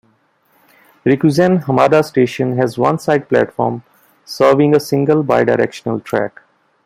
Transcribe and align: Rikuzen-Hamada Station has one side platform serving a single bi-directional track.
Rikuzen-Hamada 1.05 2.03
Station 2.03 2.57
has 2.57 2.75
one 2.75 2.97
side 2.97 3.29
platform 3.29 3.83
serving 4.25 4.75
a 4.75 4.79
single 4.79 5.21
bi-directional 5.21 5.99
track. 5.99 6.41